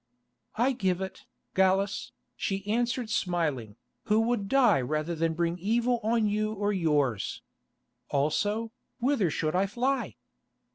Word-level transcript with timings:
"I 0.55 0.71
give 0.71 0.99
it, 0.99 1.27
Gallus," 1.53 2.11
she 2.35 2.65
answered 2.65 3.11
smiling, 3.11 3.75
"who 4.05 4.19
would 4.21 4.49
die 4.49 4.81
rather 4.81 5.13
than 5.13 5.35
bring 5.35 5.59
evil 5.59 5.99
on 6.01 6.25
you 6.27 6.53
or 6.53 6.73
yours. 6.73 7.43
Also, 8.09 8.71
whither 8.97 9.29
should 9.29 9.55
I 9.55 9.67
fly?" 9.67 10.15